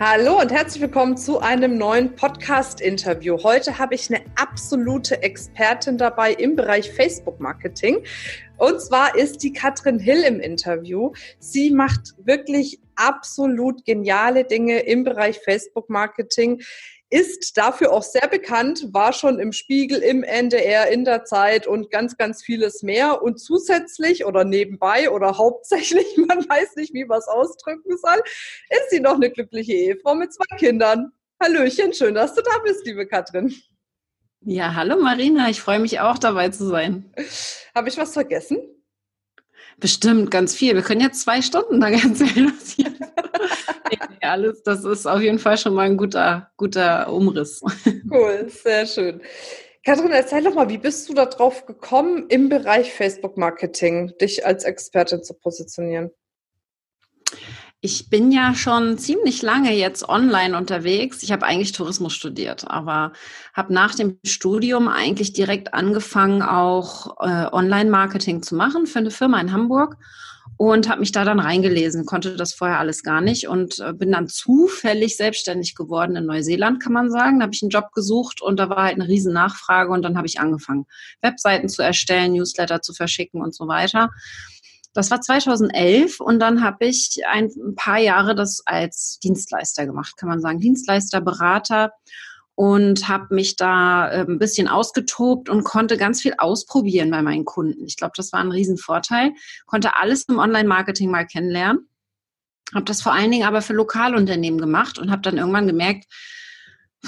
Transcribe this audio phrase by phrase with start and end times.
[0.00, 3.42] Hallo und herzlich willkommen zu einem neuen Podcast-Interview.
[3.42, 8.04] Heute habe ich eine absolute Expertin dabei im Bereich Facebook-Marketing.
[8.58, 11.10] Und zwar ist die Katrin Hill im Interview.
[11.40, 16.62] Sie macht wirklich absolut geniale Dinge im Bereich Facebook-Marketing
[17.10, 21.90] ist dafür auch sehr bekannt, war schon im Spiegel, im NDR, in der Zeit und
[21.90, 23.22] ganz, ganz vieles mehr.
[23.22, 28.22] Und zusätzlich oder nebenbei oder hauptsächlich, man weiß nicht, wie man es ausdrücken soll,
[28.70, 31.12] ist sie noch eine glückliche Ehefrau mit zwei Kindern.
[31.42, 33.54] Hallöchen, schön, dass du da bist, liebe Katrin.
[34.40, 37.12] Ja, hallo Marina, ich freue mich auch dabei zu sein.
[37.74, 38.58] Habe ich was vergessen?
[39.80, 40.74] Bestimmt, ganz viel.
[40.74, 42.90] Wir können jetzt zwei Stunden da was hier
[43.90, 44.62] nee, alles.
[44.64, 47.62] Das ist auf jeden Fall schon mal ein guter, guter Umriss.
[48.10, 49.20] Cool, sehr schön.
[49.84, 55.22] Katrin, erzähl doch mal, wie bist du darauf gekommen, im Bereich Facebook-Marketing dich als Expertin
[55.22, 56.10] zu positionieren?
[57.80, 61.22] Ich bin ja schon ziemlich lange jetzt online unterwegs.
[61.22, 63.12] Ich habe eigentlich Tourismus studiert, aber
[63.54, 69.40] habe nach dem Studium eigentlich direkt angefangen, auch äh, Online-Marketing zu machen für eine Firma
[69.40, 69.96] in Hamburg
[70.56, 74.10] und habe mich da dann reingelesen, konnte das vorher alles gar nicht und äh, bin
[74.10, 77.38] dann zufällig selbstständig geworden in Neuseeland, kann man sagen.
[77.38, 80.16] Da habe ich einen Job gesucht und da war halt eine riesen Nachfrage und dann
[80.16, 80.86] habe ich angefangen,
[81.22, 84.10] Webseiten zu erstellen, Newsletter zu verschicken und so weiter.
[84.94, 90.28] Das war 2011 und dann habe ich ein paar Jahre das als Dienstleister gemacht, kann
[90.28, 90.60] man sagen.
[90.60, 91.92] Dienstleister, Berater
[92.58, 97.44] und habe mich da äh, ein bisschen ausgetobt und konnte ganz viel ausprobieren bei meinen
[97.44, 97.84] Kunden.
[97.86, 99.32] Ich glaube, das war ein Riesenvorteil.
[99.66, 101.88] Konnte alles im Online-Marketing mal kennenlernen.
[102.74, 106.06] Habe das vor allen Dingen aber für Lokalunternehmen gemacht und habe dann irgendwann gemerkt,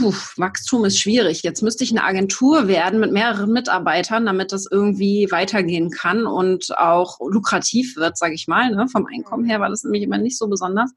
[0.01, 1.43] puh, Wachstum ist schwierig.
[1.43, 6.77] Jetzt müsste ich eine Agentur werden mit mehreren Mitarbeitern, damit das irgendwie weitergehen kann und
[6.79, 8.75] auch lukrativ wird, sage ich mal.
[8.75, 8.89] Ne?
[8.89, 10.91] Vom Einkommen her war das nämlich immer nicht so besonders.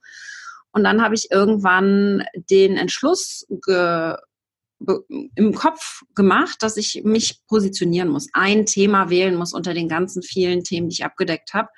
[0.72, 4.16] Und dann habe ich irgendwann den Entschluss ge
[5.36, 10.22] im Kopf gemacht, dass ich mich positionieren muss, ein Thema wählen muss unter den ganzen
[10.22, 11.70] vielen Themen, die ich abgedeckt habe.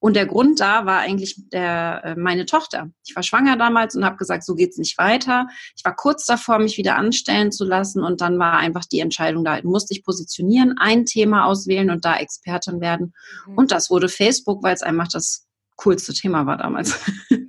[0.00, 2.90] Und der Grund da war eigentlich der, äh, meine Tochter.
[3.06, 5.46] Ich war schwanger damals und habe gesagt, so geht's nicht weiter.
[5.76, 9.44] Ich war kurz davor, mich wieder anstellen zu lassen und dann war einfach die Entscheidung
[9.44, 9.60] da.
[9.62, 13.12] Musste ich positionieren, ein Thema auswählen und da Expertin werden.
[13.46, 13.58] Mhm.
[13.58, 15.46] Und das wurde Facebook, weil es einfach das
[15.76, 16.98] coolste Thema war damals.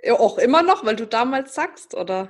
[0.00, 2.28] Ja, auch immer noch, weil du damals sagst, oder?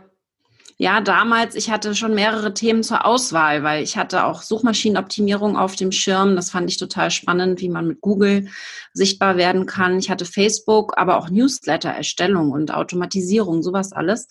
[0.81, 5.75] Ja, damals, ich hatte schon mehrere Themen zur Auswahl, weil ich hatte auch Suchmaschinenoptimierung auf
[5.75, 6.37] dem Schirm.
[6.37, 8.49] Das fand ich total spannend, wie man mit Google
[8.93, 9.99] sichtbar werden kann.
[9.99, 14.29] Ich hatte Facebook, aber auch Newsletter-Erstellung und Automatisierung, sowas alles.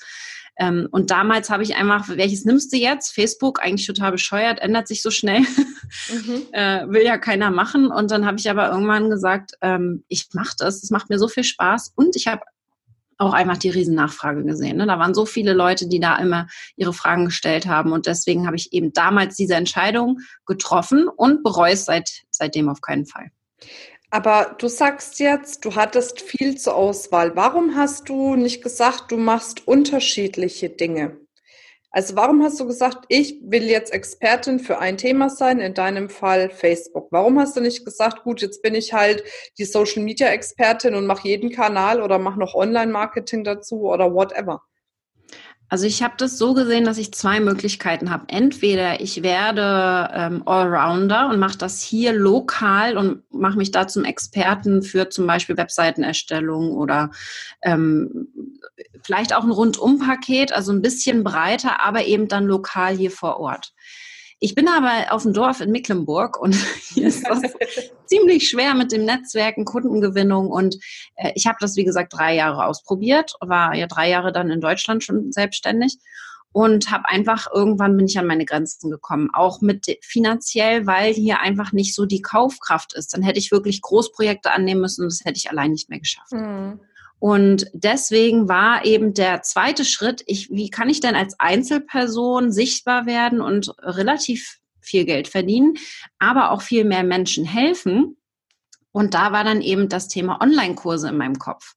[0.57, 3.13] Ähm, und damals habe ich einfach, welches nimmst du jetzt?
[3.13, 6.43] Facebook, eigentlich total bescheuert, ändert sich so schnell, mhm.
[6.53, 7.91] äh, will ja keiner machen.
[7.91, 11.27] Und dann habe ich aber irgendwann gesagt, ähm, ich mache das, es macht mir so
[11.27, 12.41] viel Spaß und ich habe
[13.17, 14.77] auch einfach die Riesennachfrage gesehen.
[14.77, 14.85] Ne?
[14.85, 17.91] Da waren so viele Leute, die da immer ihre Fragen gestellt haben.
[17.91, 22.81] Und deswegen habe ich eben damals diese Entscheidung getroffen und bereue es seit, seitdem auf
[22.81, 23.31] keinen Fall.
[24.09, 27.35] Aber du sagst jetzt, du hattest viel zur Auswahl.
[27.35, 31.17] Warum hast du nicht gesagt, du machst unterschiedliche Dinge?
[31.91, 36.09] Also warum hast du gesagt, ich will jetzt Expertin für ein Thema sein, in deinem
[36.09, 37.07] Fall Facebook?
[37.11, 39.23] Warum hast du nicht gesagt, gut, jetzt bin ich halt
[39.57, 44.13] die Social Media Expertin und mache jeden Kanal oder mache noch Online Marketing dazu oder
[44.13, 44.61] whatever?
[45.69, 48.25] Also ich habe das so gesehen, dass ich zwei Möglichkeiten habe.
[48.29, 54.05] Entweder ich werde ähm, Allrounder und mache das hier lokal und mache mich da zum
[54.05, 57.11] Experten für zum Beispiel Webseitenerstellung oder
[57.61, 58.29] ähm,
[59.03, 63.73] vielleicht auch ein Rundumpaket, also ein bisschen breiter, aber eben dann lokal hier vor Ort.
[64.39, 66.53] Ich bin aber auf dem Dorf in Mecklenburg und
[66.93, 67.41] hier ist das
[68.05, 70.77] ziemlich schwer mit dem Netzwerken, Kundengewinnung und
[71.15, 74.61] äh, ich habe das, wie gesagt, drei Jahre ausprobiert, war ja drei Jahre dann in
[74.61, 75.97] Deutschland schon selbstständig
[76.51, 81.39] und habe einfach irgendwann bin ich an meine Grenzen gekommen, auch mit finanziell, weil hier
[81.39, 83.13] einfach nicht so die Kaufkraft ist.
[83.13, 86.31] Dann hätte ich wirklich Großprojekte annehmen müssen und das hätte ich allein nicht mehr geschafft.
[86.31, 86.79] Mhm.
[87.19, 93.05] Und deswegen war eben der zweite Schritt, ich, wie kann ich denn als Einzelperson sichtbar
[93.05, 95.75] werden und relativ viel Geld verdienen,
[96.19, 98.17] aber auch viel mehr Menschen helfen?
[98.91, 101.75] Und da war dann eben das Thema Online-Kurse in meinem Kopf.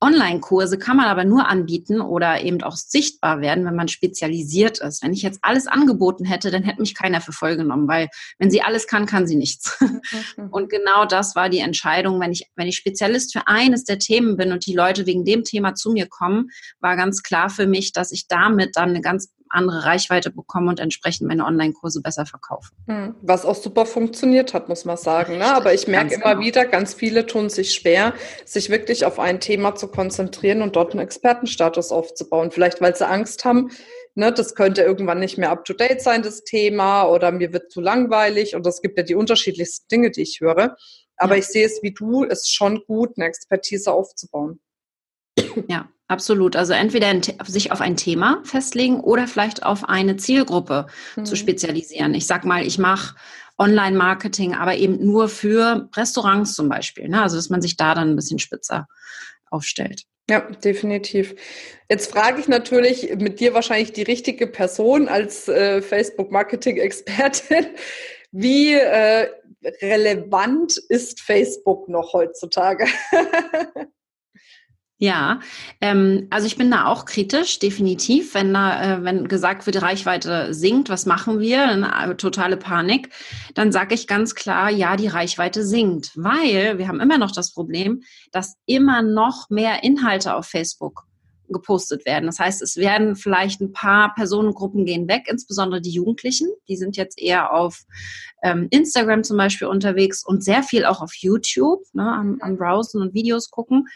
[0.00, 5.02] Online-Kurse kann man aber nur anbieten oder eben auch sichtbar werden, wenn man spezialisiert ist.
[5.02, 8.08] Wenn ich jetzt alles angeboten hätte, dann hätte mich keiner für voll genommen, weil
[8.38, 9.78] wenn sie alles kann, kann sie nichts.
[9.80, 10.48] Mhm.
[10.50, 12.18] Und genau das war die Entscheidung.
[12.20, 15.44] Wenn ich, wenn ich Spezialist für eines der Themen bin und die Leute wegen dem
[15.44, 16.50] Thema zu mir kommen,
[16.80, 20.80] war ganz klar für mich, dass ich damit dann eine ganz andere Reichweite bekomme und
[20.80, 22.70] entsprechend meine Online-Kurse besser verkaufe.
[22.86, 25.38] Hm, was auch super funktioniert hat, muss man sagen.
[25.38, 25.54] Ne?
[25.54, 26.46] Aber ich merke immer genau.
[26.46, 28.14] wieder, ganz viele tun sich schwer,
[28.44, 32.50] sich wirklich auf ein Thema zu konzentrieren und dort einen Expertenstatus aufzubauen.
[32.50, 33.70] Vielleicht, weil sie Angst haben,
[34.14, 38.54] ne, das könnte irgendwann nicht mehr up-to-date sein, das Thema, oder mir wird zu langweilig.
[38.54, 40.76] Und es gibt ja die unterschiedlichsten Dinge, die ich höre.
[41.16, 41.40] Aber ja.
[41.40, 44.60] ich sehe es wie du, es ist schon gut, eine Expertise aufzubauen.
[45.68, 46.56] Ja, absolut.
[46.56, 47.12] Also entweder
[47.46, 50.86] sich auf ein Thema festlegen oder vielleicht auf eine Zielgruppe
[51.16, 51.24] mhm.
[51.24, 52.14] zu spezialisieren.
[52.14, 53.14] Ich sag mal, ich mache
[53.58, 57.08] Online-Marketing, aber eben nur für Restaurants zum Beispiel.
[57.08, 57.22] Ne?
[57.22, 58.88] Also dass man sich da dann ein bisschen spitzer
[59.50, 60.04] aufstellt.
[60.30, 61.34] Ja, definitiv.
[61.88, 67.66] Jetzt frage ich natürlich mit dir wahrscheinlich die richtige Person als äh, Facebook-Marketing-Expertin.
[68.32, 69.28] Wie äh,
[69.82, 72.86] relevant ist Facebook noch heutzutage?
[75.02, 75.40] Ja,
[75.80, 78.34] ähm, also ich bin da auch kritisch, definitiv.
[78.34, 81.66] Wenn da, äh, wenn gesagt wird, die Reichweite sinkt, was machen wir?
[81.66, 83.08] Dann, äh, totale Panik.
[83.54, 87.54] Dann sage ich ganz klar, ja, die Reichweite sinkt, weil wir haben immer noch das
[87.54, 91.06] Problem, dass immer noch mehr Inhalte auf Facebook
[91.48, 92.26] gepostet werden.
[92.26, 96.48] Das heißt, es werden vielleicht ein paar Personengruppen gehen weg, insbesondere die Jugendlichen.
[96.68, 97.84] Die sind jetzt eher auf
[98.42, 103.00] ähm, Instagram zum Beispiel unterwegs und sehr viel auch auf YouTube, ne, am, am Browsen
[103.00, 103.86] und Videos gucken.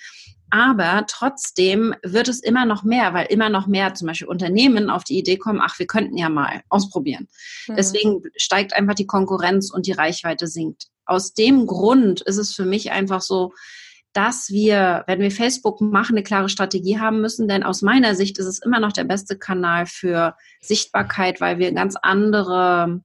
[0.55, 5.03] Aber trotzdem wird es immer noch mehr, weil immer noch mehr zum Beispiel Unternehmen auf
[5.03, 7.27] die Idee kommen, ach, wir könnten ja mal ausprobieren.
[7.67, 7.75] Mhm.
[7.75, 10.85] Deswegen steigt einfach die Konkurrenz und die Reichweite sinkt.
[11.07, 13.53] Aus dem Grund ist es für mich einfach so,
[14.13, 18.39] dass wir, wenn wir Facebook machen, eine klare Strategie haben müssen, denn aus meiner Sicht
[18.39, 23.01] ist es immer noch der beste Kanal für Sichtbarkeit, weil wir ganz andere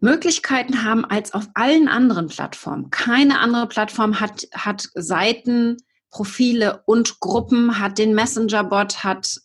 [0.00, 2.90] Möglichkeiten haben als auf allen anderen Plattformen.
[2.90, 5.78] Keine andere Plattform hat, hat Seiten,
[6.10, 9.40] Profile und Gruppen, hat den Messenger-Bot, hat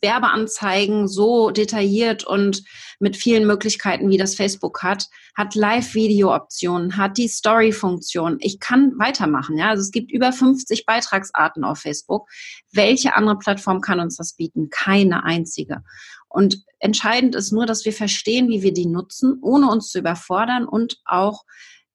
[0.00, 2.62] Werbeanzeigen so detailliert und
[3.00, 8.36] mit vielen Möglichkeiten, wie das Facebook hat, hat Live-Video-Optionen, hat die Story-Funktion.
[8.40, 9.70] Ich kann weitermachen, ja.
[9.70, 12.28] Also es gibt über 50 Beitragsarten auf Facebook.
[12.72, 14.70] Welche andere Plattform kann uns das bieten?
[14.70, 15.82] Keine einzige.
[16.32, 20.66] Und entscheidend ist nur, dass wir verstehen, wie wir die nutzen, ohne uns zu überfordern
[20.66, 21.44] und auch,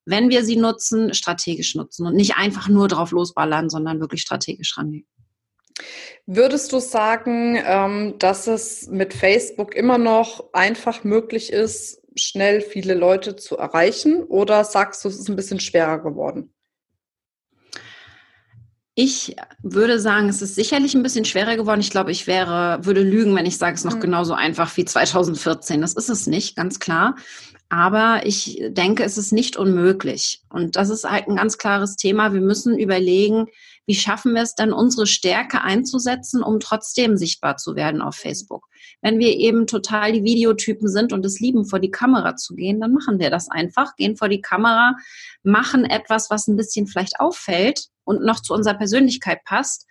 [0.05, 4.77] wenn wir sie nutzen, strategisch nutzen und nicht einfach nur drauf losballern, sondern wirklich strategisch
[4.77, 5.07] rangehen.
[6.25, 12.95] Würdest du sagen, ähm, dass es mit Facebook immer noch einfach möglich ist, schnell viele
[12.95, 14.23] Leute zu erreichen?
[14.23, 16.53] Oder sagst du, es ist ein bisschen schwerer geworden?
[18.99, 21.81] Ich würde sagen, es ist sicherlich ein bisschen schwerer geworden.
[21.81, 24.01] Ich glaube, ich wäre, würde lügen, wenn ich sage, es ist noch mhm.
[24.01, 25.81] genauso einfach wie 2014.
[25.81, 27.15] Das ist es nicht, ganz klar.
[27.69, 30.41] Aber ich denke, es ist nicht unmöglich.
[30.49, 32.33] Und das ist halt ein ganz klares Thema.
[32.33, 33.45] Wir müssen überlegen,
[33.85, 38.65] wie schaffen wir es dann, unsere Stärke einzusetzen, um trotzdem sichtbar zu werden auf Facebook.
[39.03, 42.81] Wenn wir eben total die Videotypen sind und es lieben, vor die Kamera zu gehen,
[42.81, 44.95] dann machen wir das einfach, gehen vor die Kamera,
[45.43, 49.85] machen etwas, was ein bisschen vielleicht auffällt und noch zu unserer Persönlichkeit passt.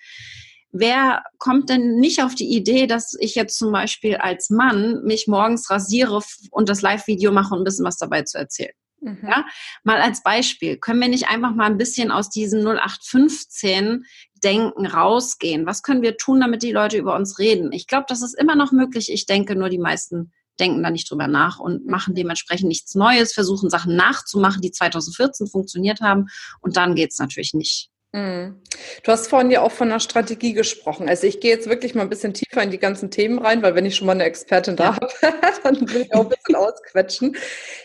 [0.72, 5.26] Wer kommt denn nicht auf die Idee, dass ich jetzt zum Beispiel als Mann mich
[5.26, 6.20] morgens rasiere
[6.50, 8.74] und das Live-Video mache und ein bisschen was dabei zu erzählen?
[9.00, 9.18] Mhm.
[9.22, 9.44] Ja,
[9.84, 10.76] mal als Beispiel.
[10.76, 14.04] Können wir nicht einfach mal ein bisschen aus diesem 0815
[14.42, 15.66] Denken rausgehen?
[15.66, 17.72] Was können wir tun, damit die Leute über uns reden?
[17.72, 19.12] Ich glaube, das ist immer noch möglich.
[19.12, 21.90] Ich denke, nur die meisten denken da nicht drüber nach und mhm.
[21.90, 26.26] machen dementsprechend nichts Neues, versuchen Sachen nachzumachen, die 2014 funktioniert haben.
[26.60, 27.90] Und dann geht es natürlich nicht.
[28.16, 28.62] Mhm.
[29.02, 31.06] Du hast vorhin ja auch von einer Strategie gesprochen.
[31.06, 33.74] Also ich gehe jetzt wirklich mal ein bisschen tiefer in die ganzen Themen rein, weil
[33.74, 35.08] wenn ich schon mal eine Expertin da habe,
[35.62, 37.36] dann will ich auch ein bisschen ausquetschen.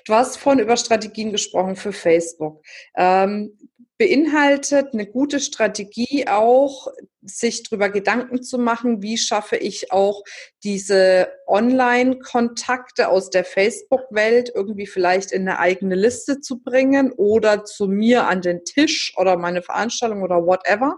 [0.06, 2.64] Du hast vorhin über Strategien gesprochen für Facebook.
[2.96, 3.58] Ähm,
[3.98, 6.88] beinhaltet eine gute Strategie auch,
[7.24, 10.24] sich darüber Gedanken zu machen, wie schaffe ich auch
[10.64, 17.88] diese Online-Kontakte aus der Facebook-Welt irgendwie vielleicht in eine eigene Liste zu bringen oder zu
[17.88, 20.98] mir an den Tisch oder meine Veranstaltung oder whatever.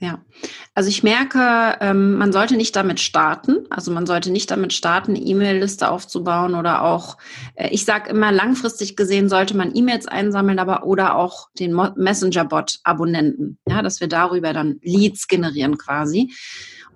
[0.00, 0.20] Ja,
[0.76, 3.66] also ich merke, ähm, man sollte nicht damit starten.
[3.68, 7.16] Also man sollte nicht damit starten, E-Mail-Liste aufzubauen oder auch,
[7.56, 13.58] äh, ich sage immer, langfristig gesehen sollte man E-Mails einsammeln, aber oder auch den Messenger-Bot-Abonnenten,
[13.68, 16.32] ja, dass wir darüber dann Leads generieren quasi.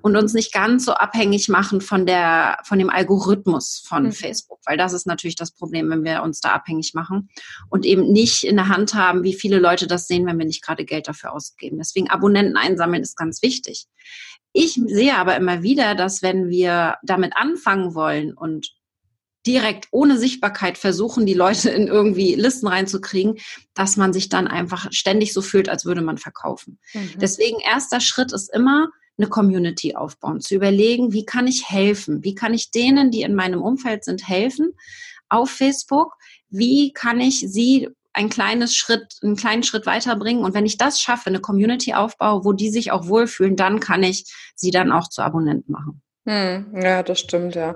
[0.02, 4.12] Und uns nicht ganz so abhängig machen von der, von dem Algorithmus von mhm.
[4.12, 7.28] Facebook, weil das ist natürlich das Problem, wenn wir uns da abhängig machen
[7.70, 10.62] und eben nicht in der Hand haben, wie viele Leute das sehen, wenn wir nicht
[10.62, 11.78] gerade Geld dafür ausgeben.
[11.78, 13.86] Deswegen Abonnenten einsammeln ist ganz wichtig.
[14.52, 18.74] Ich sehe aber immer wieder, dass wenn wir damit anfangen wollen und
[19.46, 23.38] direkt ohne Sichtbarkeit versuchen, die Leute in irgendwie Listen reinzukriegen,
[23.74, 26.78] dass man sich dann einfach ständig so fühlt, als würde man verkaufen.
[26.94, 27.14] Mhm.
[27.20, 28.88] Deswegen erster Schritt ist immer,
[29.18, 32.24] eine Community aufbauen, zu überlegen, wie kann ich helfen?
[32.24, 34.72] Wie kann ich denen, die in meinem Umfeld sind, helfen
[35.28, 36.14] auf Facebook?
[36.48, 40.44] Wie kann ich sie ein kleines Schritt, einen kleinen Schritt weiterbringen?
[40.44, 44.02] Und wenn ich das schaffe, eine Community aufbaue, wo die sich auch wohlfühlen, dann kann
[44.02, 46.02] ich sie dann auch zu Abonnenten machen.
[46.26, 47.74] Hm, ja, das stimmt, ja.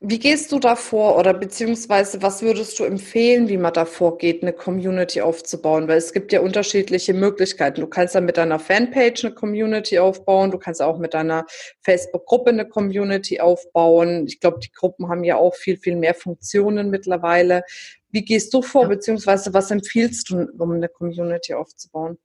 [0.00, 4.42] Wie gehst du da vor oder beziehungsweise was würdest du empfehlen, wie man da vorgeht,
[4.42, 5.88] eine Community aufzubauen?
[5.88, 7.80] Weil es gibt ja unterschiedliche Möglichkeiten.
[7.80, 11.46] Du kannst ja mit deiner Fanpage eine Community aufbauen, du kannst auch mit deiner
[11.80, 14.26] Facebook-Gruppe eine Community aufbauen.
[14.26, 17.62] Ich glaube, die Gruppen haben ja auch viel, viel mehr Funktionen mittlerweile.
[18.10, 22.18] Wie gehst du vor, beziehungsweise was empfiehlst du, um eine Community aufzubauen?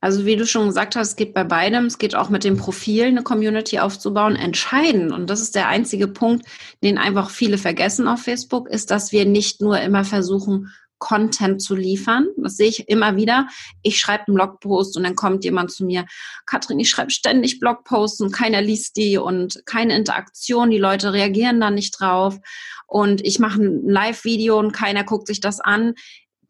[0.00, 2.56] Also wie du schon gesagt hast, es geht bei beidem, es geht auch mit dem
[2.56, 4.34] Profil, eine Community aufzubauen.
[4.36, 6.46] Entscheidend, und das ist der einzige Punkt,
[6.82, 11.74] den einfach viele vergessen auf Facebook, ist, dass wir nicht nur immer versuchen, Content zu
[11.74, 12.28] liefern.
[12.36, 13.48] Das sehe ich immer wieder.
[13.82, 16.04] Ich schreibe einen Blogpost und dann kommt jemand zu mir,
[16.46, 21.60] Katrin, ich schreibe ständig Blogposts und keiner liest die und keine Interaktion, die Leute reagieren
[21.60, 22.38] da nicht drauf
[22.86, 25.94] und ich mache ein Live-Video und keiner guckt sich das an.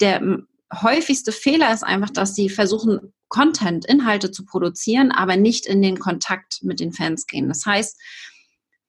[0.01, 0.21] Der
[0.73, 5.99] häufigste Fehler ist einfach, dass sie versuchen, Content, Inhalte zu produzieren, aber nicht in den
[5.99, 7.49] Kontakt mit den Fans gehen.
[7.49, 7.97] Das heißt,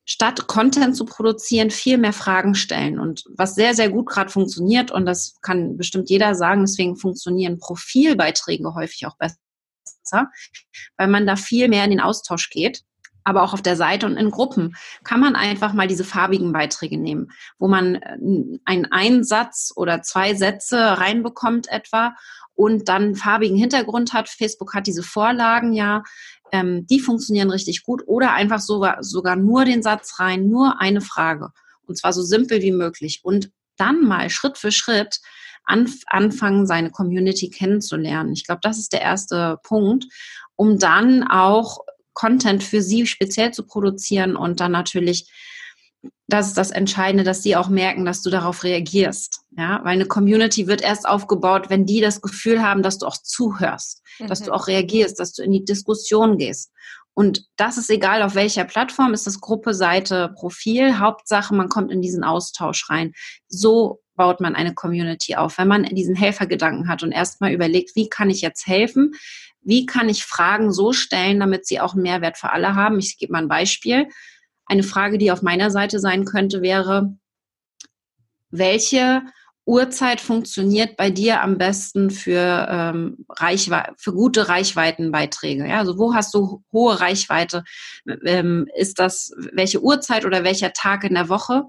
[0.05, 2.99] statt Content zu produzieren, viel mehr Fragen stellen.
[2.99, 7.59] Und was sehr, sehr gut gerade funktioniert, und das kann bestimmt jeder sagen, deswegen funktionieren
[7.59, 9.37] Profilbeiträge häufig auch besser,
[10.97, 12.83] weil man da viel mehr in den Austausch geht.
[13.23, 16.97] Aber auch auf der Seite und in Gruppen kann man einfach mal diese farbigen Beiträge
[16.97, 18.17] nehmen, wo man äh,
[18.65, 22.15] einen Einsatz oder zwei Sätze reinbekommt etwa
[22.55, 24.29] und dann farbigen Hintergrund hat.
[24.29, 26.03] Facebook hat diese Vorlagen ja,
[26.51, 28.03] ähm, die funktionieren richtig gut.
[28.05, 31.49] Oder einfach sogar, sogar nur den Satz rein, nur eine Frage.
[31.85, 33.21] Und zwar so simpel wie möglich.
[33.23, 35.19] Und dann mal Schritt für Schritt
[35.63, 38.33] anf anfangen, seine Community kennenzulernen.
[38.33, 40.05] Ich glaube, das ist der erste Punkt,
[40.55, 41.79] um dann auch
[42.13, 45.29] Content für sie speziell zu produzieren und dann natürlich
[46.27, 49.41] das ist das Entscheidende, dass sie auch merken, dass du darauf reagierst.
[49.57, 53.17] Ja, weil eine Community wird erst aufgebaut, wenn die das Gefühl haben, dass du auch
[53.17, 54.27] zuhörst, mhm.
[54.27, 54.53] dass du mhm.
[54.53, 56.71] auch reagierst, dass du in die Diskussion gehst.
[57.13, 60.97] Und das ist egal, auf welcher Plattform, ist das Gruppe, Seite, Profil.
[60.99, 63.11] Hauptsache, man kommt in diesen Austausch rein.
[63.49, 68.07] So baut man eine Community auf, wenn man diesen Helfergedanken hat und erstmal überlegt, wie
[68.07, 69.13] kann ich jetzt helfen?
[69.61, 72.99] Wie kann ich Fragen so stellen, damit sie auch einen Mehrwert für alle haben?
[72.99, 74.07] Ich gebe mal ein Beispiel.
[74.65, 77.15] Eine Frage, die auf meiner Seite sein könnte, wäre,
[78.49, 79.21] welche
[79.65, 85.67] Uhrzeit funktioniert bei dir am besten für, ähm, Reichwe für gute Reichweitenbeiträge?
[85.67, 87.63] Ja, also wo hast du hohe Reichweite?
[88.25, 91.65] Ähm, ist das welche Uhrzeit oder welcher Tag in der Woche?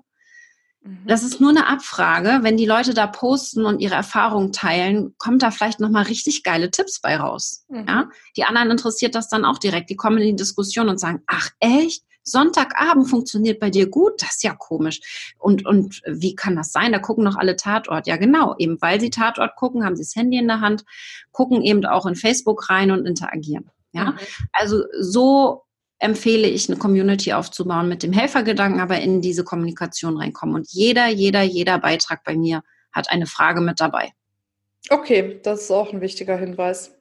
[0.82, 1.04] Mhm.
[1.06, 2.40] Das ist nur eine Abfrage.
[2.42, 6.70] Wenn die Leute da posten und ihre Erfahrungen teilen, kommt da vielleicht nochmal richtig geile
[6.70, 7.64] Tipps bei raus.
[7.68, 7.86] Mhm.
[7.88, 8.10] Ja?
[8.36, 9.90] Die anderen interessiert das dann auch direkt.
[9.90, 12.04] Die kommen in die Diskussion und sagen, ach echt?
[12.24, 15.34] Sonntagabend funktioniert bei dir gut, das ist ja komisch.
[15.38, 16.92] Und, und wie kann das sein?
[16.92, 18.06] Da gucken noch alle Tatort.
[18.06, 18.54] Ja, genau.
[18.58, 20.84] Eben weil sie Tatort gucken, haben sie das Handy in der Hand,
[21.32, 23.70] gucken eben auch in Facebook rein und interagieren.
[23.92, 24.18] Ja, mhm.
[24.52, 25.64] also so
[26.02, 30.56] empfehle ich, eine Community aufzubauen mit dem Helfergedanken, aber in diese Kommunikation reinkommen.
[30.56, 34.10] Und jeder, jeder, jeder Beitrag bei mir hat eine Frage mit dabei.
[34.90, 36.92] Okay, das ist auch ein wichtiger Hinweis.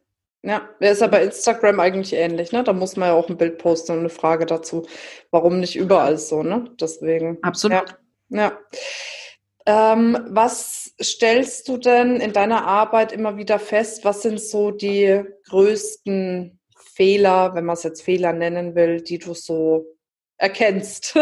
[0.44, 2.64] Ja, der ist ja bei Instagram eigentlich ähnlich, ne?
[2.64, 4.88] Da muss man ja auch ein Bild posten und eine Frage dazu.
[5.30, 6.72] Warum nicht überall so, ne?
[6.80, 7.38] Deswegen.
[7.42, 7.96] Absolut.
[8.30, 8.38] Ja.
[8.38, 9.94] ja.
[9.94, 14.04] Ähm, was stellst du denn in deiner Arbeit immer wieder fest?
[14.04, 19.34] Was sind so die größten Fehler, wenn man es jetzt Fehler nennen will, die du
[19.34, 19.86] so
[20.38, 21.14] erkennst?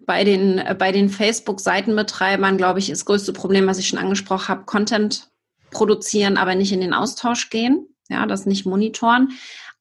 [0.00, 4.48] bei den, bei den Facebook-Seitenbetreibern, glaube ich, ist das größte Problem, was ich schon angesprochen
[4.48, 5.30] habe, Content
[5.70, 9.30] produzieren, aber nicht in den Austausch gehen, ja, das nicht monitoren.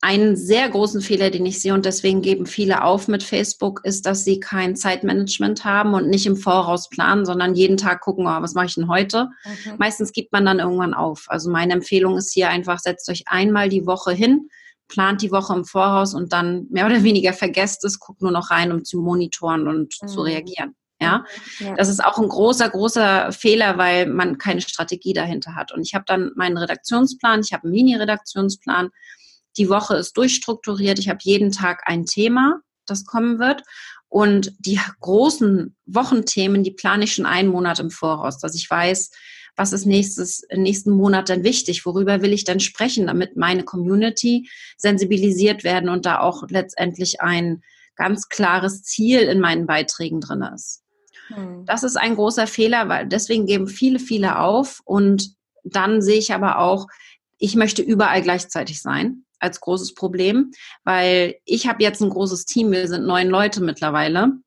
[0.05, 4.05] Einen sehr großen Fehler, den ich sehe und deswegen geben viele auf mit Facebook, ist,
[4.05, 8.39] dass sie kein Zeitmanagement haben und nicht im Voraus planen, sondern jeden Tag gucken, oh,
[8.39, 9.29] was mache ich denn heute?
[9.45, 9.77] Mhm.
[9.79, 11.25] Meistens gibt man dann irgendwann auf.
[11.29, 14.47] Also meine Empfehlung ist hier einfach, setzt euch einmal die Woche hin,
[14.88, 18.51] plant die Woche im Voraus und dann mehr oder weniger vergesst es, guckt nur noch
[18.51, 20.07] rein, um zu monitoren und mhm.
[20.07, 20.75] zu reagieren.
[21.01, 21.25] Ja?
[21.57, 21.74] ja?
[21.77, 25.71] das ist auch ein großer, großer Fehler, weil man keine Strategie dahinter hat.
[25.71, 28.91] Und ich habe dann meinen Redaktionsplan, ich habe einen Mini-Redaktionsplan,
[29.57, 31.00] Die Woche ist durchstrukturiert.
[31.00, 33.63] Ich habe jeden Tag ein Thema, das kommen wird.
[34.09, 39.12] Und die großen Wochenthemen, die plane ich schon einen Monat im Voraus, dass ich weiß,
[39.57, 41.85] was ist nächstes, nächsten Monat denn wichtig?
[41.85, 47.62] Worüber will ich denn sprechen, damit meine Community sensibilisiert werden und da auch letztendlich ein
[47.95, 50.83] ganz klares Ziel in meinen Beiträgen drin ist.
[51.27, 51.65] Hm.
[51.65, 55.33] Das ist ein großer Fehler, weil deswegen geben viele, viele auf und
[55.63, 56.88] dann sehe ich aber auch,
[57.38, 60.51] ich möchte überall gleichzeitig sein als großes Problem,
[60.84, 64.39] weil ich habe jetzt ein großes Team, wir sind neun Leute mittlerweile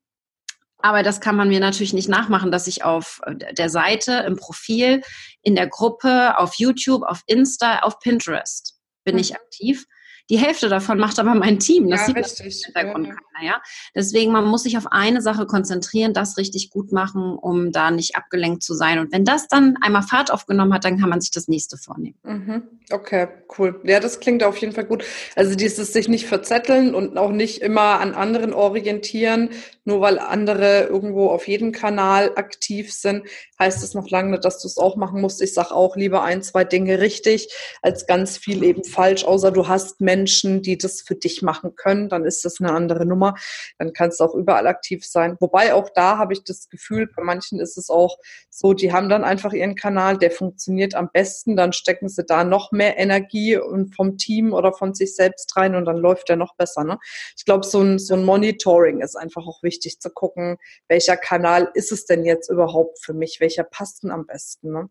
[0.81, 5.01] aber das kann man mir natürlich nicht nachmachen, dass ich auf der Seite, im Profil,
[5.41, 9.21] in der Gruppe, auf YouTube, auf Insta, auf Pinterest bin mhm.
[9.21, 9.85] ich aktiv.
[10.29, 11.89] Die Hälfte davon macht aber mein Team.
[11.89, 12.45] Das ja, sieht richtig.
[12.45, 13.13] im Hintergrund ja.
[13.13, 13.61] keiner, ja.
[13.95, 18.15] Deswegen, man muss sich auf eine Sache konzentrieren, das richtig gut machen, um da nicht
[18.15, 18.99] abgelenkt zu sein.
[18.99, 22.17] Und wenn das dann einmal Fahrt aufgenommen hat, dann kann man sich das nächste vornehmen.
[22.23, 22.63] Mhm.
[22.91, 23.79] Okay, cool.
[23.83, 25.03] Ja, das klingt auf jeden Fall gut.
[25.35, 29.49] Also dieses sich nicht verzetteln und auch nicht immer an anderen orientieren,
[29.85, 33.23] nur weil andere irgendwo auf jedem Kanal aktiv sind,
[33.57, 35.41] heißt es noch lange nicht, dass du es auch machen musst.
[35.41, 39.67] Ich sage auch lieber ein, zwei Dinge richtig, als ganz viel eben falsch, außer du
[39.67, 43.35] hast Menschen, die das für dich machen können, dann ist das eine andere Nummer.
[43.77, 45.35] Dann kannst du auch überall aktiv sein.
[45.39, 48.17] Wobei auch da habe ich das Gefühl, bei manchen ist es auch
[48.49, 52.43] so, die haben dann einfach ihren Kanal, der funktioniert am besten, dann stecken sie da
[52.43, 56.35] noch mehr Energie und vom Team oder von sich selbst rein und dann läuft der
[56.35, 56.83] noch besser.
[56.83, 56.99] Ne?
[57.35, 60.57] Ich glaube, so ein, so ein Monitoring ist einfach auch wichtig wichtig zu gucken,
[60.87, 63.39] welcher Kanal ist es denn jetzt überhaupt für mich?
[63.39, 64.71] Welcher passt denn am besten?
[64.71, 64.89] Ne?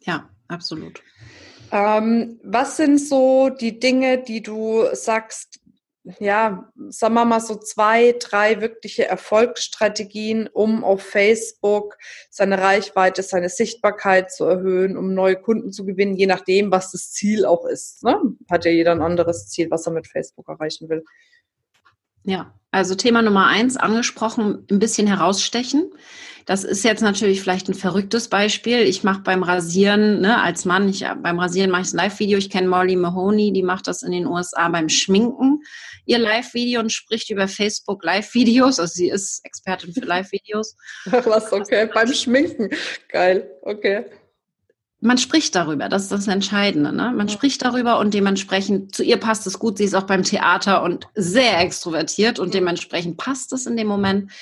[0.00, 1.02] Ja, absolut.
[1.70, 5.60] Ähm, was sind so die Dinge, die du sagst,
[6.20, 11.98] ja, sagen wir mal so zwei, drei wirkliche Erfolgsstrategien, um auf Facebook
[12.30, 17.12] seine Reichweite, seine Sichtbarkeit zu erhöhen, um neue Kunden zu gewinnen, je nachdem, was das
[17.12, 18.04] Ziel auch ist.
[18.04, 18.16] Ne?
[18.50, 21.04] Hat ja jeder ein anderes Ziel, was er mit Facebook erreichen will.
[22.28, 25.90] Ja, also Thema Nummer eins angesprochen, ein bisschen herausstechen.
[26.44, 28.80] Das ist jetzt natürlich vielleicht ein verrücktes Beispiel.
[28.80, 32.36] Ich mache beim Rasieren, ne, als Mann, ich, beim Rasieren mache ich ein Live-Video.
[32.36, 35.62] Ich kenne Molly Mahoney, die macht das in den USA beim Schminken,
[36.04, 38.78] ihr Live-Video und spricht über Facebook Live-Videos.
[38.78, 40.76] Also sie ist Expertin für Live-Videos.
[41.10, 42.68] Ach was, okay, beim Schminken.
[43.08, 44.04] Geil, okay
[45.00, 46.92] man spricht darüber, das ist das Entscheidende.
[46.92, 47.12] Ne?
[47.14, 47.32] Man ja.
[47.32, 51.06] spricht darüber und dementsprechend, zu ihr passt es gut, sie ist auch beim Theater und
[51.14, 54.32] sehr extrovertiert und dementsprechend passt es in dem Moment.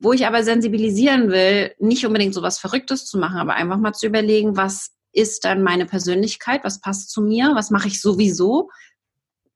[0.00, 3.92] Wo ich aber sensibilisieren will, nicht unbedingt so was Verrücktes zu machen, aber einfach mal
[3.92, 8.70] zu überlegen, was ist dann meine Persönlichkeit, was passt zu mir, was mache ich sowieso,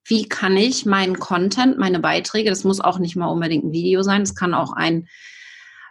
[0.05, 4.03] wie kann ich meinen Content, meine Beiträge, das muss auch nicht mal unbedingt ein Video
[4.03, 5.09] sein, das kann auch ein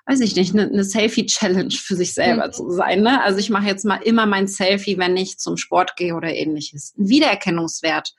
[0.08, 2.52] weiß ich nicht, eine, eine Selfie-Challenge für sich selber mhm.
[2.54, 3.02] zu sein.
[3.02, 3.22] Ne?
[3.22, 6.94] Also ich mache jetzt mal immer mein Selfie, wenn ich zum Sport gehe oder ähnliches.
[6.98, 8.14] Ein Wiedererkennungswert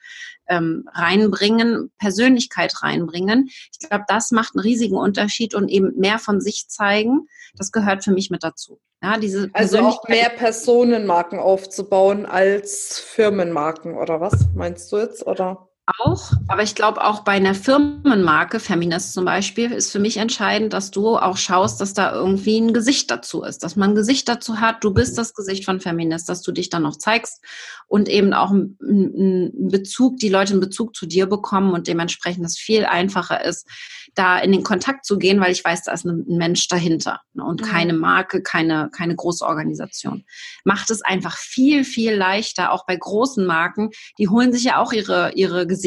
[0.47, 3.49] ähm, reinbringen, Persönlichkeit reinbringen.
[3.71, 7.27] Ich glaube, das macht einen riesigen Unterschied und eben mehr von sich zeigen.
[7.55, 8.79] Das gehört für mich mit dazu.
[9.01, 15.25] Ja, diese also auch mehr Personenmarken aufzubauen als Firmenmarken oder was meinst du jetzt?
[15.25, 15.68] Oder?
[15.97, 20.73] Auch, aber ich glaube auch bei einer Firmenmarke, Feminist zum Beispiel, ist für mich entscheidend,
[20.73, 24.29] dass du auch schaust, dass da irgendwie ein Gesicht dazu ist, dass man ein Gesicht
[24.29, 27.43] dazu hat, du bist das Gesicht von Feminist, dass du dich dann noch zeigst
[27.87, 32.57] und eben auch einen Bezug, die Leute einen Bezug zu dir bekommen und dementsprechend es
[32.57, 33.67] viel einfacher ist,
[34.15, 37.43] da in den Kontakt zu gehen, weil ich weiß, da ist ein Mensch dahinter ne,
[37.43, 40.25] und keine Marke, keine, keine große Organisation.
[40.63, 44.93] Macht es einfach viel, viel leichter, auch bei großen Marken, die holen sich ja auch
[44.93, 45.78] ihre, ihre Gesichter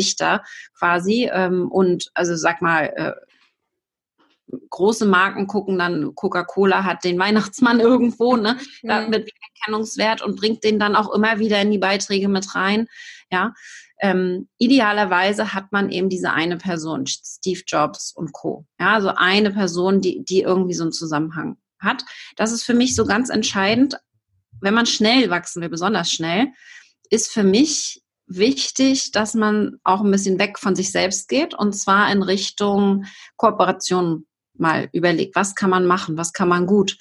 [0.78, 3.12] quasi ähm, und also sag mal, äh,
[4.70, 10.64] große Marken gucken dann, Coca-Cola hat den Weihnachtsmann irgendwo, ne, da mit Erkennungswert und bringt
[10.64, 12.88] den dann auch immer wieder in die Beiträge mit rein,
[13.30, 13.54] ja.
[14.00, 18.66] Ähm, idealerweise hat man eben diese eine Person, Steve Jobs und Co.
[18.80, 22.04] Ja, also eine Person, die, die irgendwie so einen Zusammenhang hat.
[22.34, 23.96] Das ist für mich so ganz entscheidend.
[24.60, 26.48] Wenn man schnell wachsen will, besonders schnell,
[27.10, 28.01] ist für mich
[28.36, 33.04] wichtig, dass man auch ein bisschen weg von sich selbst geht und zwar in Richtung
[33.36, 36.96] Kooperation mal überlegt, was kann man machen, was kann man gut.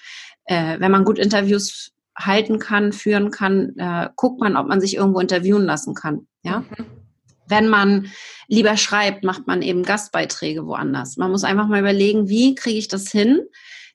[0.46, 4.96] Äh, wenn man gut Interviews halten kann, führen kann, äh, guckt man, ob man sich
[4.96, 6.28] irgendwo interviewen lassen kann.
[6.44, 6.60] Ja.
[6.60, 6.86] Mhm.
[7.48, 8.12] Wenn man
[8.48, 11.18] lieber schreibt, macht man eben Gastbeiträge woanders.
[11.18, 13.42] Man muss einfach mal überlegen, wie kriege ich das hin,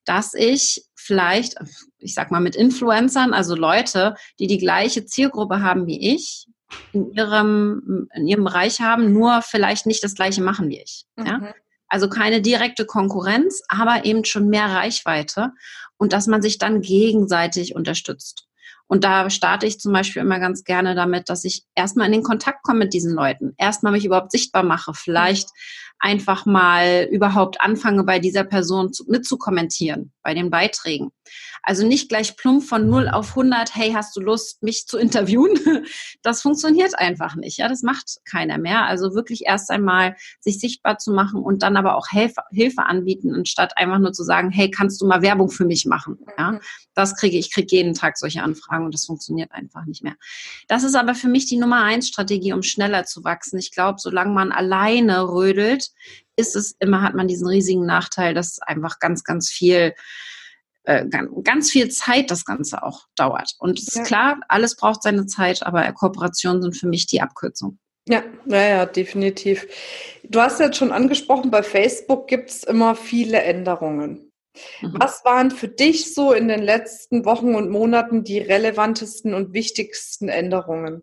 [0.05, 1.57] dass ich vielleicht,
[1.99, 6.47] ich sag mal mit Influencern, also Leute, die die gleiche Zielgruppe haben wie ich,
[6.93, 11.05] in ihrem, in ihrem Bereich haben, nur vielleicht nicht das gleiche machen wie ich.
[11.17, 11.27] Mhm.
[11.27, 11.55] Ja?
[11.89, 15.53] Also keine direkte Konkurrenz, aber eben schon mehr Reichweite
[15.99, 18.47] und dass man sich dann gegenseitig unterstützt.
[18.89, 22.23] Und da starte ich zum Beispiel immer ganz gerne damit, dass ich erstmal in den
[22.23, 25.49] Kontakt komme mit diesen Leuten, erstmal mich überhaupt sichtbar mache, vielleicht
[25.99, 31.11] einfach mal überhaupt anfange, bei dieser Person zu, mitzukommentieren, bei den Beiträgen.
[31.63, 35.59] Also nicht gleich plump von 0 auf 100, hey, hast du Lust, mich zu interviewen?
[36.23, 37.59] Das funktioniert einfach nicht.
[37.59, 38.85] Ja, das macht keiner mehr.
[38.87, 43.33] Also wirklich erst einmal sich sichtbar zu machen und dann aber auch Hilfe, Hilfe anbieten,
[43.33, 46.19] anstatt einfach nur zu sagen, hey, kannst du mal Werbung für mich machen?
[46.37, 46.61] Ja, mhm.
[46.95, 50.17] das kriege ich, kriege jeden Tag solche Anfragen und das funktioniert einfach nicht mehr.
[50.69, 53.59] Das ist aber für mich die Nummer eins Strategie, um schneller zu wachsen.
[53.59, 55.86] Ich glaube, solange man alleine rödelt,
[56.37, 59.95] ist es immer, hat man diesen riesigen Nachteil, dass einfach ganz, ganz viel
[60.85, 61.05] äh,
[61.43, 63.55] ganz viel Zeit das Ganze auch dauert.
[63.59, 64.03] Und es ist ja.
[64.05, 67.79] klar, alles braucht seine Zeit, aber Kooperationen sind für mich die Abkürzung.
[68.09, 69.67] Ja, naja, definitiv.
[70.23, 74.31] Du hast jetzt schon angesprochen, bei Facebook gibt es immer viele Änderungen.
[74.81, 74.95] Mhm.
[74.99, 80.29] Was waren für dich so in den letzten Wochen und Monaten die relevantesten und wichtigsten
[80.29, 81.03] Änderungen?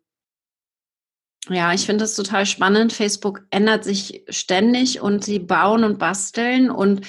[1.50, 2.94] Ja, ich finde das total spannend.
[2.94, 6.72] Facebook ändert sich ständig und sie bauen und basteln.
[6.72, 7.06] Und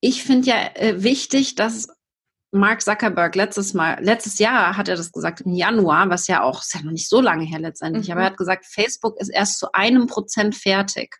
[0.00, 1.88] ich finde ja äh, wichtig, dass
[2.50, 6.62] Mark Zuckerberg letztes Mal, letztes Jahr hat er das gesagt, im Januar, was ja auch,
[6.62, 8.12] ist ja noch nicht so lange her letztendlich, mhm.
[8.12, 11.16] aber er hat gesagt, Facebook ist erst zu einem Prozent fertig.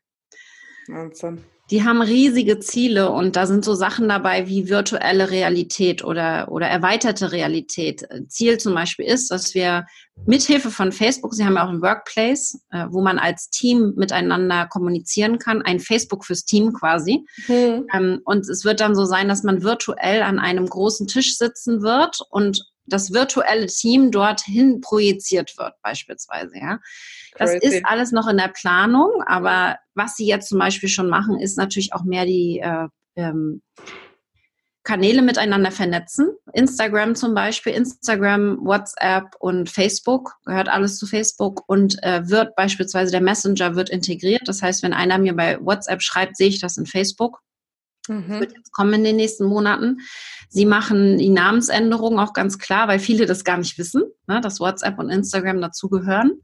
[0.87, 1.45] Wahnsinn.
[1.71, 6.67] Die haben riesige Ziele und da sind so Sachen dabei wie virtuelle Realität oder, oder
[6.67, 8.07] erweiterte Realität.
[8.29, 9.87] Ziel zum Beispiel ist, dass wir
[10.27, 14.67] mithilfe von Facebook, sie haben ja auch ein Workplace, äh, wo man als Team miteinander
[14.67, 17.27] kommunizieren kann, ein Facebook fürs Team quasi.
[17.49, 17.87] Mhm.
[17.93, 21.83] Ähm, und es wird dann so sein, dass man virtuell an einem großen Tisch sitzen
[21.83, 26.57] wird und das virtuelle Team dorthin projiziert wird, beispielsweise.
[26.59, 26.79] Ja.
[27.37, 27.77] Das Crazy.
[27.77, 31.57] ist alles noch in der Planung, aber was sie jetzt zum Beispiel schon machen, ist
[31.57, 33.63] natürlich auch mehr die äh, ähm,
[34.89, 36.31] Kanäle miteinander vernetzen.
[36.55, 43.13] Instagram zum Beispiel, Instagram, WhatsApp und Facebook gehört alles zu Facebook und äh, wird beispielsweise
[43.13, 44.43] der Messenger wird integriert.
[44.47, 47.41] Das heißt, wenn einer mir bei WhatsApp schreibt, sehe ich das in Facebook.
[48.09, 48.25] Mhm.
[48.29, 49.99] Das wird jetzt kommen in den nächsten Monaten.
[50.49, 54.61] Sie machen die Namensänderung auch ganz klar, weil viele das gar nicht wissen, ne, dass
[54.61, 56.43] WhatsApp und Instagram dazugehören.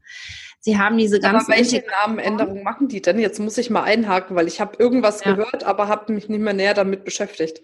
[0.59, 1.45] Sie haben diese ganzen.
[1.51, 3.19] Aber welche Namenänderungen machen die denn?
[3.19, 5.33] Jetzt muss ich mal einhaken, weil ich habe irgendwas ja.
[5.33, 7.61] gehört, aber habe mich nicht mehr näher damit beschäftigt.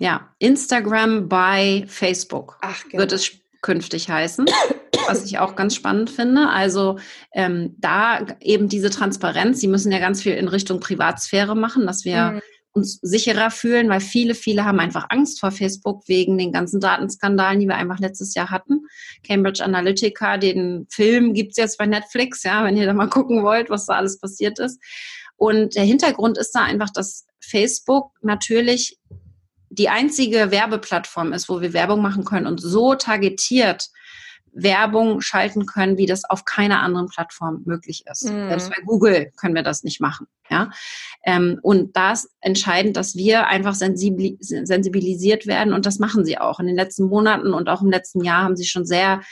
[0.00, 2.98] Ja, Instagram bei Facebook Ach, genau.
[2.98, 4.46] wird es künftig heißen,
[5.06, 6.48] was ich auch ganz spannend finde.
[6.48, 6.98] Also
[7.32, 12.04] ähm, da eben diese Transparenz, Sie müssen ja ganz viel in Richtung Privatsphäre machen, dass
[12.04, 12.40] wir mhm
[12.78, 17.60] uns sicherer fühlen, weil viele, viele haben einfach Angst vor Facebook wegen den ganzen Datenskandalen,
[17.60, 18.86] die wir einfach letztes Jahr hatten.
[19.26, 23.70] Cambridge Analytica, den Film gibt's jetzt bei Netflix, ja, wenn ihr da mal gucken wollt,
[23.70, 24.80] was da alles passiert ist.
[25.36, 28.98] Und der Hintergrund ist da einfach, dass Facebook natürlich
[29.70, 33.88] die einzige Werbeplattform ist, wo wir Werbung machen können und so targetiert
[34.62, 38.24] Werbung schalten können, wie das auf keiner anderen Plattform möglich ist.
[38.24, 38.48] Mhm.
[38.48, 40.26] Selbst bei Google können wir das nicht machen.
[40.50, 40.70] Ja?
[41.24, 46.60] Ähm, und da ist entscheidend, dass wir einfach sensibilisiert werden und das machen sie auch.
[46.60, 49.22] In den letzten Monaten und auch im letzten Jahr haben sie schon sehr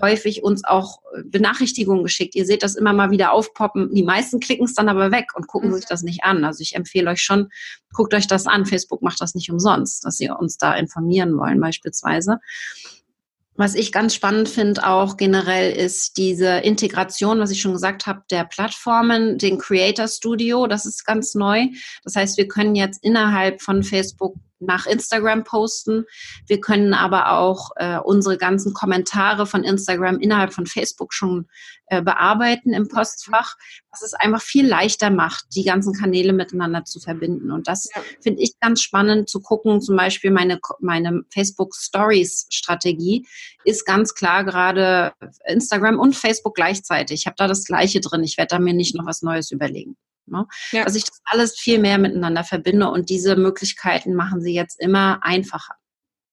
[0.00, 2.34] häufig uns auch Benachrichtigungen geschickt.
[2.34, 3.94] Ihr seht das immer mal wieder aufpoppen.
[3.94, 5.74] Die meisten klicken es dann aber weg und gucken mhm.
[5.74, 6.44] sich das nicht an.
[6.44, 7.48] Also ich empfehle euch schon,
[7.92, 8.66] guckt euch das an.
[8.66, 12.40] Facebook macht das nicht umsonst, dass sie uns da informieren wollen beispielsweise.
[13.56, 18.22] Was ich ganz spannend finde auch generell ist diese Integration, was ich schon gesagt habe,
[18.30, 21.68] der Plattformen, den Creator Studio, das ist ganz neu.
[22.02, 24.34] Das heißt, wir können jetzt innerhalb von Facebook
[24.66, 26.04] nach Instagram posten.
[26.46, 31.46] Wir können aber auch äh, unsere ganzen Kommentare von Instagram innerhalb von Facebook schon
[31.86, 33.56] äh, bearbeiten im Postfach,
[33.90, 37.50] was es einfach viel leichter macht, die ganzen Kanäle miteinander zu verbinden.
[37.50, 38.00] Und das ja.
[38.22, 39.82] finde ich ganz spannend zu gucken.
[39.82, 43.26] Zum Beispiel meine, meine Facebook Stories Strategie
[43.64, 45.12] ist ganz klar gerade
[45.46, 47.20] Instagram und Facebook gleichzeitig.
[47.20, 48.24] Ich habe da das Gleiche drin.
[48.24, 49.96] Ich werde da mir nicht noch was Neues überlegen.
[50.26, 50.46] Ne?
[50.72, 50.84] Ja.
[50.84, 55.20] Dass ich das alles viel mehr miteinander verbinde und diese Möglichkeiten machen sie jetzt immer
[55.22, 55.74] einfacher.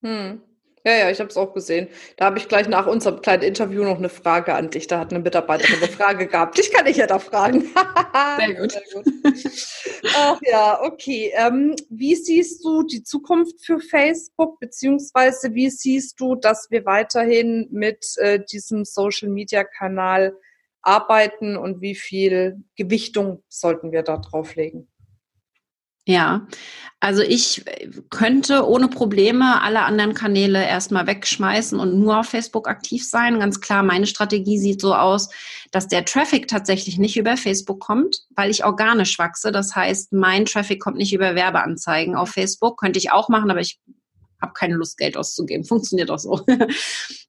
[0.03, 0.41] Hm.
[0.83, 1.89] Ja, ja, ich habe es auch gesehen.
[2.17, 4.87] Da habe ich gleich nach unserem kleinen Interview noch eine Frage an dich.
[4.87, 6.57] Da hat eine Mitarbeiterin eine Frage gehabt.
[6.57, 7.69] Dich kann ich ja da fragen.
[8.39, 8.71] Sehr gut.
[8.71, 9.05] Sehr gut.
[10.15, 11.31] Ach ja, okay.
[11.35, 17.67] Ähm, wie siehst du die Zukunft für Facebook, beziehungsweise wie siehst du, dass wir weiterhin
[17.69, 20.35] mit äh, diesem Social-Media-Kanal
[20.81, 24.87] arbeiten und wie viel Gewichtung sollten wir da drauflegen?
[26.07, 26.47] Ja,
[26.99, 27.63] also ich
[28.09, 33.39] könnte ohne Probleme alle anderen Kanäle erstmal wegschmeißen und nur auf Facebook aktiv sein.
[33.39, 35.29] Ganz klar, meine Strategie sieht so aus,
[35.69, 39.51] dass der Traffic tatsächlich nicht über Facebook kommt, weil ich organisch wachse.
[39.51, 42.79] Das heißt, mein Traffic kommt nicht über Werbeanzeigen auf Facebook.
[42.79, 43.79] Könnte ich auch machen, aber ich
[44.41, 45.65] habe keine Lust, Geld auszugeben.
[45.65, 46.41] Funktioniert auch so.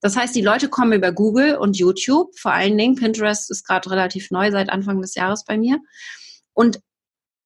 [0.01, 2.97] Das heißt, die Leute kommen über Google und YouTube, vor allen Dingen.
[2.97, 5.79] Pinterest ist gerade relativ neu seit Anfang des Jahres bei mir.
[6.55, 6.81] Und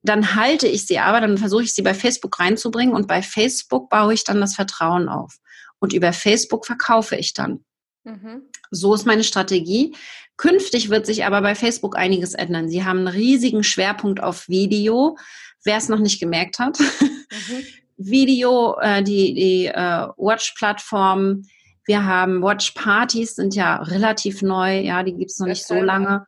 [0.02, 3.90] dann halte ich sie aber, dann versuche ich sie bei Facebook reinzubringen und bei Facebook
[3.90, 5.36] baue ich dann das Vertrauen auf.
[5.78, 7.64] Und über Facebook verkaufe ich dann.
[8.04, 8.42] Mhm.
[8.70, 9.94] So ist meine Strategie.
[10.36, 12.68] Künftig wird sich aber bei Facebook einiges ändern.
[12.68, 15.16] Sie haben einen riesigen Schwerpunkt auf Video.
[15.64, 17.64] Wer es noch nicht gemerkt hat, mhm.
[17.96, 21.42] Video, äh, die, die äh, Watch-Plattform.
[21.84, 26.26] Wir haben Watch-Partys, sind ja relativ neu, ja, die gibt es noch nicht so lange.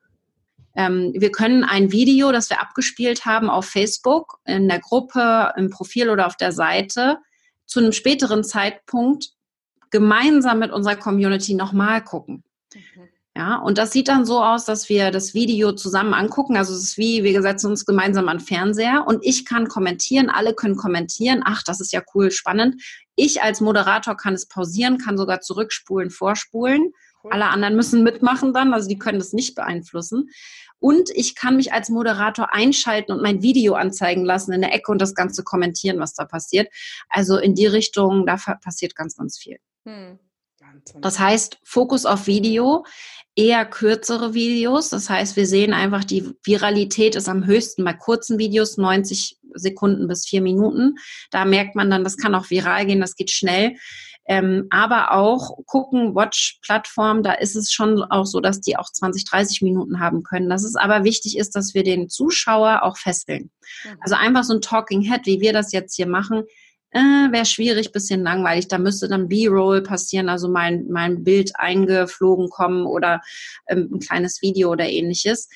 [0.77, 5.71] Ähm, wir können ein Video, das wir abgespielt haben auf Facebook, in der Gruppe, im
[5.71, 7.19] Profil oder auf der Seite,
[7.67, 9.31] zu einem späteren Zeitpunkt
[9.91, 12.45] gemeinsam mit unserer Community nochmal gucken.
[12.75, 13.09] Mhm.
[13.39, 16.57] Ja, und das sieht dann so aus, dass wir das Video zusammen angucken.
[16.57, 20.55] Also es ist wie, wir setzen uns gemeinsam an Fernseher und ich kann kommentieren, alle
[20.55, 21.43] können kommentieren.
[21.45, 22.83] Ach, das ist ja cool, spannend.
[23.15, 26.93] Ich als Moderator kann es pausieren, kann sogar zurückspulen, vorspulen.
[27.31, 30.31] Alle anderen müssen mitmachen dann, also die können das nicht beeinflussen.
[30.81, 34.91] Und ich kann mich als Moderator einschalten und mein Video anzeigen lassen in der Ecke
[34.91, 36.73] und das Ganze kommentieren, was da passiert.
[37.09, 39.59] Also in die Richtung, da passiert ganz, ganz viel.
[39.85, 40.19] Hm.
[41.01, 42.85] Das heißt, Fokus auf Video,
[43.39, 44.89] eher kürzere Videos.
[44.89, 50.09] Das heißt, wir sehen einfach, die Viralität ist am höchsten bei kurzen Videos, 90 Sekunden
[50.09, 50.97] bis vier Minuten.
[51.31, 53.77] Da merkt man dann, das kann auch viral gehen, das geht schnell.
[54.31, 59.25] Ähm, aber auch gucken, Watch-Plattform, da ist es schon auch so, dass die auch 20,
[59.25, 60.51] 30 Minuten haben können.
[60.51, 63.51] Dass es aber wichtig ist, dass wir den Zuschauer auch fesseln.
[63.85, 63.97] Mhm.
[64.01, 66.43] Also einfach so ein Talking Head, wie wir das jetzt hier machen,
[66.91, 68.69] äh, wäre schwierig, bisschen langweilig.
[68.69, 73.21] Da müsste dann B-Roll passieren, also mein, mein Bild eingeflogen kommen oder
[73.69, 75.49] ähm, ein kleines Video oder ähnliches.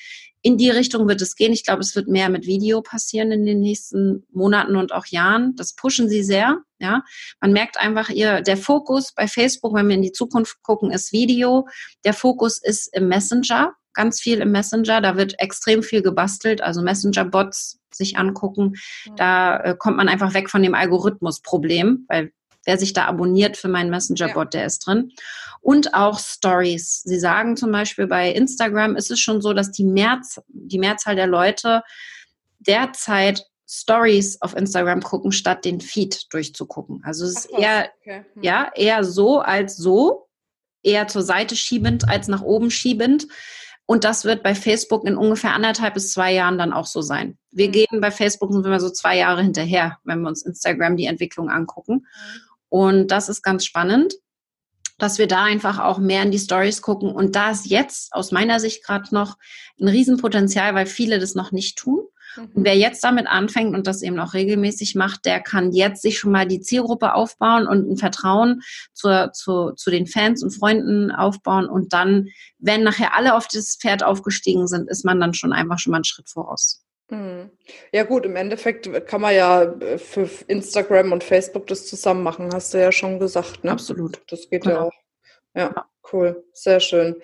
[0.45, 1.53] In die Richtung wird es gehen.
[1.53, 5.55] Ich glaube, es wird mehr mit Video passieren in den nächsten Monaten und auch Jahren.
[5.55, 6.57] Das pushen sie sehr.
[6.79, 7.03] Ja,
[7.39, 11.13] man merkt einfach ihr, der Fokus bei Facebook, wenn wir in die Zukunft gucken, ist
[11.13, 11.65] Video.
[12.03, 15.01] Der Fokus ist im Messenger ganz viel im Messenger.
[15.01, 18.73] Da wird extrem viel gebastelt, also Messenger-Bots sich angucken.
[19.15, 22.31] Da äh, kommt man einfach weg von dem Algorithmus-Problem, weil
[22.65, 25.11] wer sich da abonniert für meinen Messenger-Bot, der ist drin.
[25.61, 27.01] Und auch Stories.
[27.03, 31.15] Sie sagen zum Beispiel bei Instagram ist es schon so, dass die, Mehrz die Mehrzahl
[31.15, 31.83] der Leute
[32.59, 37.01] derzeit Stories auf Instagram gucken, statt den Feed durchzugucken.
[37.03, 38.25] Also es ist Ach, eher, okay.
[38.33, 38.43] hm.
[38.43, 40.27] ja, eher so als so,
[40.83, 43.27] eher zur Seite schiebend als nach oben schiebend.
[43.85, 47.37] Und das wird bei Facebook in ungefähr anderthalb bis zwei Jahren dann auch so sein.
[47.51, 47.71] Wir mhm.
[47.73, 51.49] gehen bei Facebook sind wir so zwei Jahre hinterher, wenn wir uns Instagram die Entwicklung
[51.49, 51.93] angucken.
[51.93, 52.41] Mhm.
[52.69, 54.15] Und das ist ganz spannend,
[54.97, 57.11] dass wir da einfach auch mehr in die Stories gucken.
[57.11, 59.37] Und da ist jetzt aus meiner Sicht gerade noch
[59.79, 62.07] ein Riesenpotenzial, weil viele das noch nicht tun.
[62.37, 62.65] Und mhm.
[62.65, 66.31] wer jetzt damit anfängt und das eben auch regelmäßig macht, der kann jetzt sich schon
[66.31, 68.61] mal die Zielgruppe aufbauen und ein Vertrauen
[68.93, 71.67] zur, zu, zu den Fans und Freunden aufbauen.
[71.67, 75.79] Und dann, wenn nachher alle auf das Pferd aufgestiegen sind, ist man dann schon einfach
[75.79, 76.83] schon mal einen Schritt voraus.
[77.09, 77.51] Mhm.
[77.91, 82.49] Ja gut, im Endeffekt kann man ja äh, für Instagram und Facebook das zusammen machen,
[82.53, 83.63] hast du ja schon gesagt.
[83.63, 83.71] Ne?
[83.71, 84.21] Absolut.
[84.27, 84.93] Das geht ja, ja auch.
[85.55, 87.15] Ja, cool, sehr schön.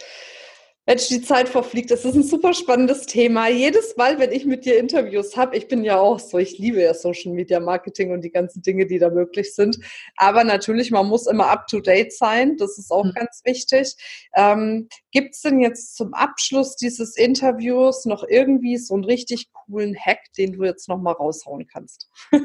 [0.90, 1.92] Mensch, die Zeit verfliegt.
[1.92, 3.48] Das ist ein super spannendes Thema.
[3.48, 6.82] Jedes Mal, wenn ich mit dir Interviews habe, ich bin ja auch so, ich liebe
[6.82, 9.78] ja Social Media Marketing und die ganzen Dinge, die da möglich sind.
[10.18, 12.58] Aber natürlich, man muss immer up to date sein.
[12.58, 13.14] Das ist auch mhm.
[13.14, 13.94] ganz wichtig.
[14.36, 19.96] Ähm, Gibt es denn jetzt zum Abschluss dieses Interviews noch irgendwie so einen richtig coolen
[19.96, 22.10] Hack, den du jetzt nochmal raushauen kannst?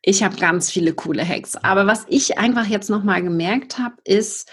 [0.00, 1.56] ich habe ganz viele coole Hacks.
[1.56, 4.50] Aber was ich einfach jetzt nochmal gemerkt habe, ist,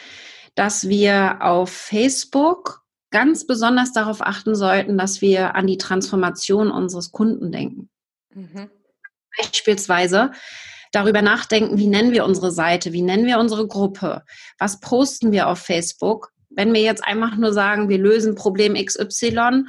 [0.55, 7.11] dass wir auf Facebook ganz besonders darauf achten sollten, dass wir an die Transformation unseres
[7.11, 7.89] Kunden denken.
[8.33, 8.69] Mhm.
[9.37, 10.31] Beispielsweise
[10.91, 14.23] darüber nachdenken, wie nennen wir unsere Seite, wie nennen wir unsere Gruppe,
[14.57, 16.31] was posten wir auf Facebook.
[16.49, 19.65] Wenn wir jetzt einfach nur sagen, wir lösen Problem XY,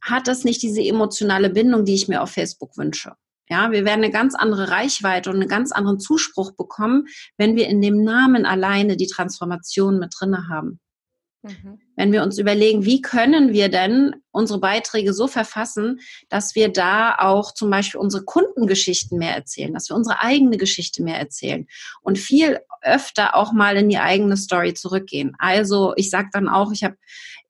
[0.00, 3.12] hat das nicht diese emotionale Bindung, die ich mir auf Facebook wünsche.
[3.48, 7.06] Ja, wir werden eine ganz andere Reichweite und einen ganz anderen Zuspruch bekommen,
[7.36, 10.80] wenn wir in dem Namen alleine die Transformation mit drinne haben.
[11.42, 11.78] Mhm.
[11.96, 17.16] Wenn wir uns überlegen, wie können wir denn unsere Beiträge so verfassen, dass wir da
[17.18, 21.66] auch zum Beispiel unsere Kundengeschichten mehr erzählen, dass wir unsere eigene Geschichte mehr erzählen
[22.02, 25.34] und viel öfter auch mal in die eigene Story zurückgehen.
[25.38, 26.96] Also ich sage dann auch, ich habe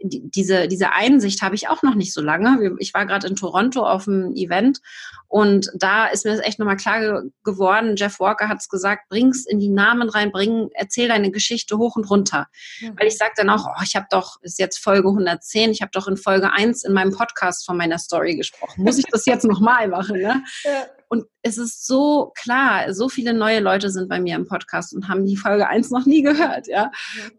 [0.01, 2.75] diese, diese Einsicht habe ich auch noch nicht so lange.
[2.79, 4.81] Ich war gerade in Toronto auf einem Event
[5.29, 7.97] und da ist mir das echt nochmal klar geworden.
[7.97, 11.97] Jeff Walker hat es gesagt, bring's in die Namen rein, bring, erzähl deine Geschichte hoch
[11.97, 12.47] und runter.
[12.81, 12.95] Mhm.
[12.99, 15.91] Weil ich sage dann auch, oh, ich habe doch, ist jetzt Folge 110, ich habe
[15.93, 18.85] doch in Folge 1 in meinem Podcast von meiner Story gesprochen.
[18.85, 20.21] Muss ich das jetzt nochmal machen?
[20.21, 20.43] Ne?
[20.65, 20.87] Ja.
[21.09, 25.09] und es ist so klar, so viele neue Leute sind bei mir im Podcast und
[25.09, 26.91] haben die Folge 1 noch nie gehört, ja.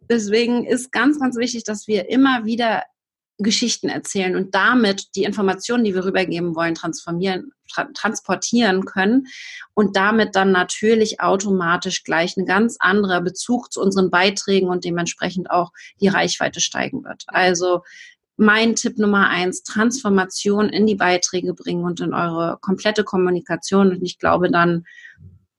[0.10, 2.84] Deswegen ist ganz, ganz wichtig, dass wir immer wieder
[3.40, 9.28] Geschichten erzählen und damit die Informationen, die wir rübergeben wollen, transformieren, tra transportieren können
[9.74, 15.52] und damit dann natürlich automatisch gleich ein ganz anderer Bezug zu unseren Beiträgen und dementsprechend
[15.52, 17.24] auch die Reichweite steigen wird.
[17.28, 17.82] Also
[18.38, 23.90] mein Tipp Nummer eins, Transformation in die Beiträge bringen und in eure komplette Kommunikation.
[23.90, 24.86] Und ich glaube, dann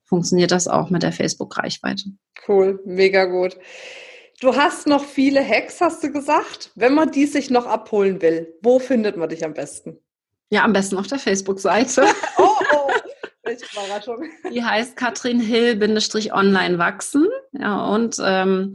[0.05, 2.05] funktioniert das auch mit der Facebook-Reichweite.
[2.47, 3.59] Cool, mega gut.
[4.41, 6.71] Du hast noch viele Hacks, hast du gesagt.
[6.77, 9.99] Wenn man die sich noch abholen will, wo findet man dich am besten?
[10.51, 12.05] Ja, am besten auf der Facebook-Seite.
[12.39, 12.91] oh, oh.
[13.43, 14.25] Welche Überraschung.
[14.53, 17.27] Die heißt Katrin Hill-Online wachsen.
[17.53, 18.75] Ja, und ähm,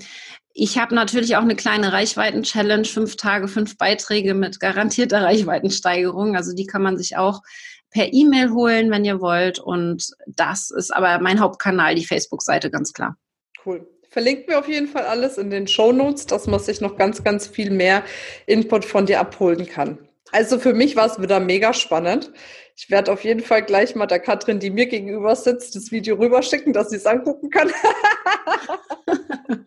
[0.53, 6.35] ich habe natürlich auch eine kleine Reichweiten-Challenge, fünf Tage, fünf Beiträge mit garantierter Reichweitensteigerung.
[6.35, 7.41] Also die kann man sich auch
[7.89, 9.59] per E-Mail holen, wenn ihr wollt.
[9.59, 13.17] Und das ist aber mein Hauptkanal, die Facebook-Seite, ganz klar.
[13.65, 13.87] Cool.
[14.09, 17.23] Verlinkt mir auf jeden Fall alles in den Show Notes, dass man sich noch ganz,
[17.23, 18.03] ganz viel mehr
[18.45, 19.97] Input von dir abholen kann.
[20.33, 22.31] Also für mich war es wieder mega spannend.
[22.75, 26.15] Ich werde auf jeden Fall gleich mal der Katrin, die mir gegenüber sitzt, das Video
[26.15, 27.69] rüberschicken, dass sie es angucken kann.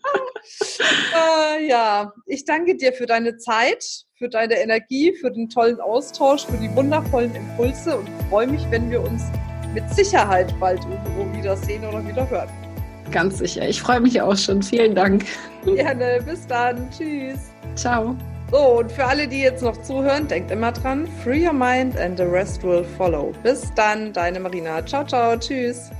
[1.14, 3.84] äh, ja, ich danke dir für deine Zeit,
[4.18, 8.90] für deine Energie, für den tollen Austausch, für die wundervollen Impulse und freue mich, wenn
[8.90, 9.22] wir uns
[9.72, 12.48] mit Sicherheit bald irgendwo wiedersehen oder wieder hören.
[13.12, 13.68] Ganz sicher.
[13.68, 14.64] Ich freue mich auch schon.
[14.64, 15.24] Vielen Dank.
[15.64, 16.20] Gerne.
[16.26, 16.90] Bis dann.
[16.90, 17.52] Tschüss.
[17.76, 18.16] Ciao.
[18.50, 22.16] So, und für alle, die jetzt noch zuhören, denkt immer dran, free your mind and
[22.16, 23.32] the rest will follow.
[23.42, 24.84] Bis dann, deine Marina.
[24.86, 25.36] Ciao, ciao.
[25.36, 25.90] Tschüss.